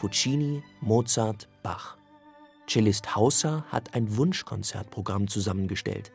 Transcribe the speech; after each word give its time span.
Puccini, 0.00 0.62
Mozart, 0.80 1.46
Bach. 1.62 1.98
Cellist 2.66 3.14
Hauser 3.14 3.66
hat 3.68 3.92
ein 3.92 4.16
Wunschkonzertprogramm 4.16 5.28
zusammengestellt. 5.28 6.10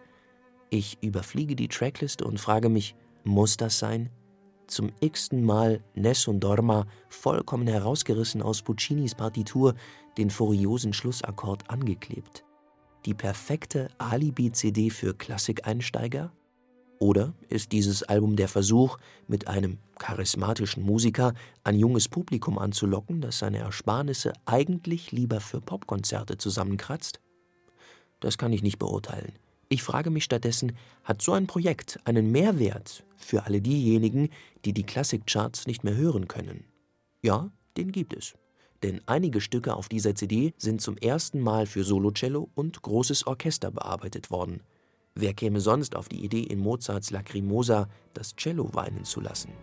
Ich 0.71 0.97
überfliege 1.03 1.55
die 1.55 1.67
Trackliste 1.67 2.25
und 2.25 2.39
frage 2.39 2.69
mich, 2.69 2.95
muss 3.23 3.57
das 3.57 3.77
sein? 3.77 4.09
Zum 4.65 4.91
x-ten 5.01 5.43
Mal 5.43 5.83
Nessun 5.93 6.39
Dorma, 6.39 6.87
vollkommen 7.09 7.67
herausgerissen 7.67 8.41
aus 8.41 8.63
Puccinis 8.63 9.13
Partitur, 9.13 9.75
den 10.17 10.31
furiosen 10.31 10.91
Schlussakkord 10.91 11.69
angeklebt. 11.69 12.43
Die 13.05 13.13
perfekte 13.13 13.89
Alibi-CD 13.99 14.89
für 14.89 15.13
Klassikeinsteiger? 15.13 16.31
Oder 16.99 17.33
ist 17.49 17.71
dieses 17.71 18.03
Album 18.03 18.35
der 18.35 18.47
Versuch, 18.47 18.97
mit 19.27 19.47
einem 19.47 19.79
charismatischen 19.99 20.83
Musiker 20.83 21.33
ein 21.63 21.77
junges 21.77 22.07
Publikum 22.07 22.57
anzulocken, 22.57 23.21
das 23.21 23.39
seine 23.39 23.59
Ersparnisse 23.59 24.33
eigentlich 24.45 25.11
lieber 25.11 25.41
für 25.41 25.61
Popkonzerte 25.61 26.37
zusammenkratzt? 26.37 27.19
Das 28.21 28.37
kann 28.37 28.53
ich 28.53 28.63
nicht 28.63 28.79
beurteilen. 28.79 29.33
Ich 29.67 29.83
frage 29.83 30.09
mich 30.09 30.23
stattdessen, 30.23 30.73
hat 31.03 31.21
so 31.21 31.33
ein 31.33 31.47
Projekt 31.47 31.99
einen 32.05 32.31
Mehrwert 32.31 33.03
für 33.17 33.43
alle 33.45 33.61
diejenigen, 33.61 34.29
die 34.63 34.73
die 34.73 34.83
Klassikcharts 34.83 35.67
nicht 35.67 35.83
mehr 35.83 35.95
hören 35.95 36.27
können? 36.27 36.65
Ja, 37.21 37.51
den 37.75 37.91
gibt 37.91 38.15
es. 38.15 38.35
Denn 38.83 39.01
einige 39.05 39.41
Stücke 39.41 39.75
auf 39.75 39.89
dieser 39.89 40.15
CD 40.15 40.53
sind 40.57 40.81
zum 40.81 40.97
ersten 40.97 41.39
Mal 41.39 41.65
für 41.65 41.83
Solocello 41.83 42.49
und 42.53 42.81
großes 42.81 43.27
Orchester 43.27 43.71
bearbeitet 43.71 44.31
worden– 44.31 44.61
Wer 45.17 45.33
käme 45.33 45.61
sonst 45.61 45.95
auf 45.95 46.09
die 46.09 46.25
Idee, 46.25 46.41
in 46.41 46.59
Mozarts 46.59 47.09
Lacrimosa 47.09 47.87
das 48.13 48.35
Cello 48.35 48.69
weinen 48.73 49.05
zu 49.05 49.21
lassen? 49.21 49.53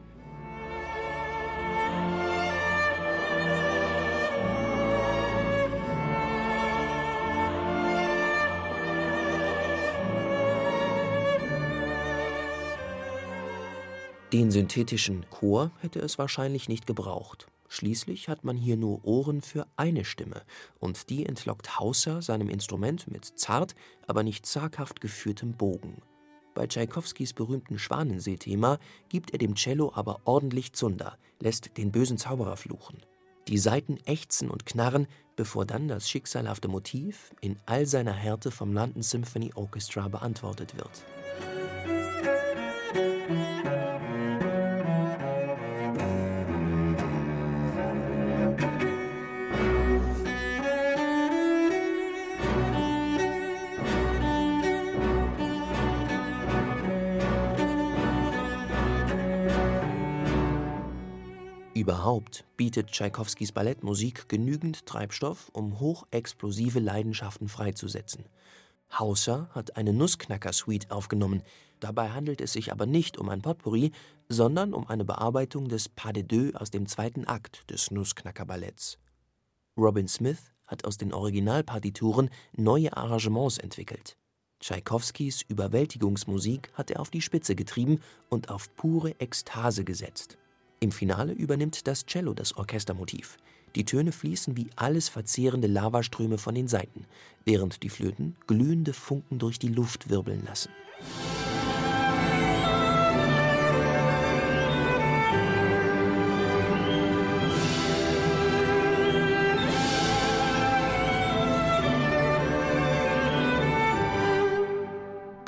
Den 14.33 14.51
synthetischen 14.51 15.27
Chor 15.29 15.71
hätte 15.81 15.99
es 15.99 16.17
wahrscheinlich 16.17 16.71
nicht 16.71 16.87
gebraucht. 16.87 17.52
Schließlich 17.73 18.29
hat 18.29 18.45
man 18.45 18.59
hier 18.59 18.77
nur 18.77 19.03
Ohren 19.03 19.41
für 19.41 19.67
eine 19.77 20.05
Stimme, 20.05 20.43
und 20.79 21.09
die 21.09 21.25
entlockt 21.25 21.79
Hauser 21.81 22.21
seinem 22.21 22.51
Instrument 22.51 23.11
mit 23.11 23.25
zart, 23.25 23.75
aber 24.07 24.23
nicht 24.23 24.45
zaghaft 24.45 25.01
geführtem 25.01 25.55
Bogen. 25.55 26.03
Bei 26.55 26.67
Tschaikowskis 26.67 27.33
berühmten 27.33 27.79
Schwanensee-Thema 27.79 28.79
gibt 29.09 29.31
er 29.31 29.39
dem 29.39 29.55
Cello 29.55 29.91
aber 29.95 30.21
ordentlich 30.27 30.75
Zunder, 30.75 31.17
lässt 31.41 31.79
den 31.79 31.93
bösen 31.93 32.19
Zauberer 32.19 32.59
fluchen. 32.59 32.99
Die 33.49 33.57
Saiten 33.57 33.97
ächzen 34.05 34.51
und 34.51 34.67
knarren, 34.67 35.07
bevor 35.35 35.65
dann 35.65 35.89
das 35.89 36.11
schicksalhafte 36.11 36.69
Motiv 36.69 37.35
in 37.41 37.57
all 37.65 37.87
seiner 37.87 38.13
Härte 38.13 38.51
vom 38.51 38.75
London 38.75 39.03
Symphony 39.03 39.51
Orchestra 39.55 40.09
beantwortet 40.09 40.77
wird. 40.77 41.07
Überhaupt 61.83 62.45
bietet 62.57 62.93
Tschaikowskis 62.93 63.51
Ballettmusik 63.51 64.29
genügend 64.29 64.87
Treibstoff, 64.87 65.51
um 65.53 65.81
hochexplosive 65.81 66.79
Leidenschaften 66.79 67.49
freizusetzen. 67.49 68.25
Hauser 68.97 69.49
hat 69.51 69.77
eine 69.77 69.93
Nussknacker-Suite 69.93 70.93
aufgenommen. 70.93 71.43
Dabei 71.81 72.11
handelt 72.11 72.41
es 72.41 72.53
sich 72.53 72.71
aber 72.71 72.87
nicht 72.87 73.19
um 73.19 73.29
ein 73.29 73.43
Potpourri, 73.43 73.91
sondern 74.29 74.75
um 74.75 74.87
eine 74.87 75.05
Bearbeitung 75.05 75.67
des 75.67 75.89
Pas 75.89 76.13
de 76.13 76.23
deux 76.23 76.55
aus 76.55 76.71
dem 76.71 76.87
zweiten 76.87 77.25
Akt 77.25 77.69
des 77.69 77.91
Nussknacker-Balletts. 77.91 78.99
Robin 79.77 80.07
Smith 80.07 80.53
hat 80.69 80.85
aus 80.85 80.99
den 80.99 81.13
Originalpartituren 81.13 82.31
neue 82.57 82.97
Arrangements 82.97 83.59
entwickelt. 83.59 84.17
Tschaikowskis 84.61 85.43
Überwältigungsmusik 85.49 86.71
hat 86.75 86.93
er 86.93 87.01
auf 87.01 87.11
die 87.11 87.23
Spitze 87.23 87.57
getrieben 87.57 88.01
und 88.29 88.51
auf 88.51 88.73
pure 88.77 89.19
Ekstase 89.19 89.83
gesetzt. 89.83 90.39
Im 90.83 90.91
Finale 90.91 91.33
übernimmt 91.33 91.87
das 91.87 92.07
Cello 92.07 92.35
das 92.35 92.57
Orchestermotiv. 92.57 93.37
Die 93.77 93.85
Töne 93.85 94.11
fließen 94.11 94.57
wie 94.57 94.69
alles 94.75 95.09
verzehrende 95.09 95.69
Lavaströme 95.69 96.39
von 96.39 96.57
den 96.57 96.67
Saiten, 96.67 97.07
während 97.45 97.85
die 97.85 97.89
Flöten 97.89 98.35
glühende 98.49 98.93
Funken 98.93 99.39
durch 99.39 99.61
die 99.61 99.69
Luft 99.69 100.11
wirbeln 100.11 100.43
lassen. 100.45 100.71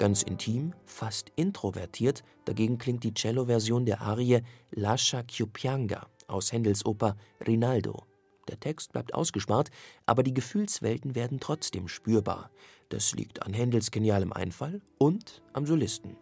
Ganz 0.05 0.21
intim, 0.23 0.75
fast 0.85 1.33
introvertiert 1.35 2.25
dagegen 2.45 2.77
klingt 2.77 3.05
die 3.05 3.15
Cello-Version 3.15 3.87
der 3.87 4.03
Arie 4.03 4.43
Lascia 4.71 5.21
ch'io 5.21 5.47
pianga 5.47 6.07
aus 6.27 6.53
Händels 6.53 6.85
Oper 6.85 7.17
Rinaldo. 7.47 8.05
Der 8.47 8.61
Text 8.61 8.93
bleibt 8.93 9.15
ausgespart, 9.15 9.71
aber 10.05 10.23
die 10.23 10.35
Gefühlswelten 10.35 11.15
werden 11.15 11.41
trotzdem 11.41 11.89
spürbar. 11.89 12.51
Das 12.91 13.15
liegt 13.15 13.47
an 13.47 13.55
Händels 13.55 13.91
genialem 13.91 14.35
Einfall 14.35 14.83
und 14.99 15.43
am 15.55 15.65
Solisten. 15.65 16.19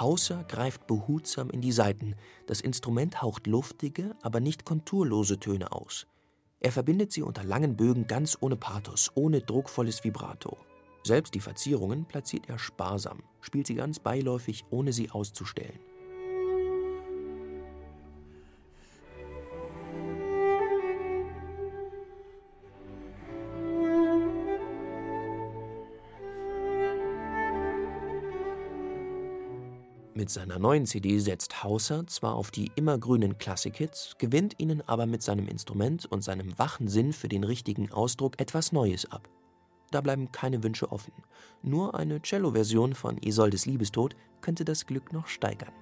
Hauser 0.00 0.44
greift 0.44 0.86
behutsam 0.86 1.50
in 1.50 1.60
die 1.60 1.72
Saiten. 1.72 2.16
Das 2.46 2.60
Instrument 2.60 3.20
haucht 3.20 3.46
luftige, 3.46 4.16
aber 4.22 4.40
nicht 4.40 4.64
konturlose 4.64 5.38
Töne 5.38 5.72
aus. 5.72 6.06
Er 6.58 6.72
verbindet 6.72 7.12
sie 7.12 7.22
unter 7.22 7.44
langen 7.44 7.76
Bögen 7.76 8.06
ganz 8.06 8.36
ohne 8.40 8.56
Pathos, 8.56 9.10
ohne 9.14 9.40
druckvolles 9.40 10.02
Vibrato. 10.02 10.56
Selbst 11.04 11.34
die 11.34 11.40
Verzierungen 11.40 12.04
platziert 12.06 12.48
er 12.48 12.58
sparsam, 12.58 13.22
spielt 13.40 13.66
sie 13.66 13.74
ganz 13.74 13.98
beiläufig, 13.98 14.64
ohne 14.70 14.92
sie 14.92 15.10
auszustellen. 15.10 15.78
Mit 30.20 30.28
seiner 30.28 30.58
neuen 30.58 30.84
CD 30.84 31.18
setzt 31.18 31.64
Hauser 31.64 32.06
zwar 32.06 32.34
auf 32.34 32.50
die 32.50 32.70
immergrünen 32.76 33.38
Klassikhits, 33.38 34.16
gewinnt 34.18 34.56
ihnen 34.58 34.86
aber 34.86 35.06
mit 35.06 35.22
seinem 35.22 35.48
Instrument 35.48 36.04
und 36.04 36.22
seinem 36.22 36.58
wachen 36.58 36.88
Sinn 36.88 37.14
für 37.14 37.30
den 37.30 37.42
richtigen 37.42 37.90
Ausdruck 37.90 38.38
etwas 38.38 38.70
Neues 38.70 39.10
ab. 39.10 39.30
Da 39.90 40.02
bleiben 40.02 40.30
keine 40.30 40.62
Wünsche 40.62 40.92
offen. 40.92 41.14
Nur 41.62 41.94
eine 41.94 42.20
Cello-Version 42.20 42.94
von 42.94 43.16
Isoldes 43.16 43.64
Liebestod 43.64 44.14
könnte 44.42 44.66
das 44.66 44.84
Glück 44.84 45.10
noch 45.14 45.26
steigern. 45.26 45.72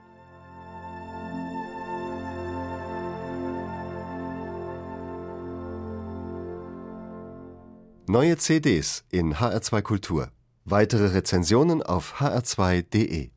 Neue 8.06 8.36
CDs 8.36 9.02
in 9.10 9.34
HR2 9.34 9.82
Kultur. 9.82 10.30
Weitere 10.64 11.08
Rezensionen 11.08 11.82
auf 11.82 12.20
hr2.de 12.20 13.32